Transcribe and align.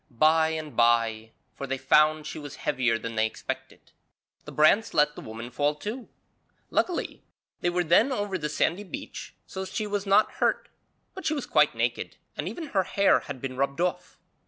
By 0.09 0.49
and 0.49 0.75
bye 0.75 1.29
for 1.53 1.67
they 1.67 1.77
found 1.77 2.25
she 2.25 2.39
was 2.39 2.55
heavier 2.55 2.97
than 2.97 3.13
they 3.13 3.27
expected 3.27 3.91
the 4.45 4.51
brants 4.51 4.95
let 4.95 5.13
the 5.15 5.21
woman 5.21 5.51
fall 5.51 5.75
too. 5.75 6.09
Luckily 6.71 7.21
they 7.59 7.69
were 7.69 7.83
then 7.83 8.11
over 8.11 8.39
the 8.39 8.49
sandy 8.49 8.83
beach 8.83 9.35
so 9.45 9.63
she 9.63 9.85
was 9.85 10.07
not 10.07 10.31
hurt, 10.41 10.69
but 11.13 11.27
she 11.27 11.35
was 11.35 11.45
quite 11.45 11.75
naked 11.75 12.17
and 12.35 12.47
even 12.49 12.69
her 12.69 12.81
hair 12.81 13.19
had 13.19 13.39
been 13.39 13.57
rubbed 13.57 13.79
off. 13.79 14.17